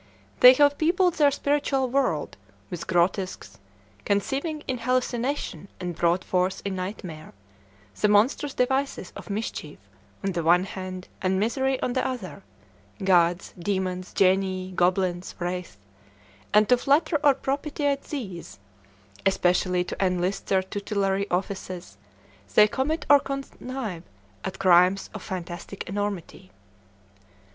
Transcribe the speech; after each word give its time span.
They 0.39 0.53
have 0.53 0.79
peopled 0.79 1.13
their 1.13 1.29
spiritual 1.29 1.87
world 1.87 2.35
with 2.71 2.87
grotesques, 2.87 3.59
conceived 4.03 4.63
in 4.67 4.79
hallucination 4.79 5.67
and 5.79 5.95
brought 5.95 6.23
forth 6.23 6.59
in 6.65 6.75
nightmare, 6.75 7.33
the 8.01 8.07
monstrous 8.07 8.55
devices 8.55 9.13
of 9.15 9.29
mischief 9.29 9.77
on 10.23 10.31
the 10.31 10.41
one 10.41 10.63
hand 10.63 11.07
and 11.21 11.39
misery 11.39 11.79
on 11.83 11.93
the 11.93 12.03
other, 12.03 12.41
gods, 13.03 13.53
demons, 13.59 14.11
genii, 14.11 14.71
goblins, 14.71 15.35
wraiths; 15.37 15.77
and 16.51 16.67
to 16.69 16.77
flatter 16.79 17.19
or 17.23 17.35
propitiate 17.35 18.01
these, 18.05 18.57
especially 19.23 19.83
to 19.83 20.03
enlist 20.03 20.47
their 20.47 20.63
tutelary 20.63 21.29
offices, 21.29 21.99
they 22.55 22.67
commit 22.67 23.05
or 23.07 23.19
connive 23.19 24.01
at 24.43 24.57
crimes 24.57 25.11
of 25.13 25.21
fantastic 25.21 25.87
enormity. 25.87 26.49